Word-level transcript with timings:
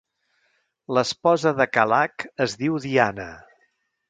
L'esposa 0.97 1.53
de 1.59 1.67
Kalac 1.75 2.27
es 2.47 2.57
diu 2.63 2.81
Diana. 2.89 3.29